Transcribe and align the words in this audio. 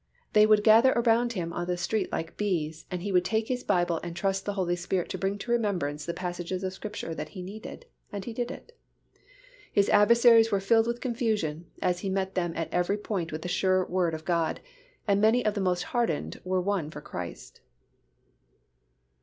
They 0.33 0.47
would 0.47 0.63
gather 0.63 0.93
around 0.93 1.33
him 1.33 1.53
on 1.53 1.67
the 1.67 1.77
street 1.77 2.11
like 2.11 2.35
bees 2.35 2.87
and 2.89 3.03
he 3.03 3.11
would 3.11 3.23
take 3.23 3.49
his 3.49 3.63
Bible 3.63 3.99
and 4.01 4.15
trust 4.15 4.45
the 4.45 4.53
Holy 4.55 4.75
Spirit 4.75 5.09
to 5.09 5.17
bring 5.19 5.37
to 5.37 5.51
remembrance 5.51 6.07
the 6.07 6.13
passages 6.15 6.63
of 6.63 6.73
Scripture 6.73 7.13
that 7.13 7.29
he 7.37 7.43
needed 7.43 7.85
and 8.11 8.25
He 8.25 8.33
did 8.33 8.49
it. 8.49 8.75
His 9.71 9.89
adversaries 9.89 10.51
were 10.51 10.59
filled 10.59 10.87
with 10.87 11.01
confusion, 11.01 11.67
as 11.83 11.99
he 11.99 12.09
met 12.09 12.33
them 12.33 12.51
at 12.55 12.73
every 12.73 12.97
point 12.97 13.31
with 13.31 13.43
the 13.43 13.47
sure 13.47 13.85
Word 13.85 14.15
of 14.15 14.25
God, 14.25 14.59
and 15.07 15.21
many 15.21 15.45
of 15.45 15.53
the 15.53 15.61
most 15.61 15.83
hardened 15.83 16.41
were 16.43 16.59
won 16.61 16.89
for 16.89 17.01
Christ. 17.01 17.61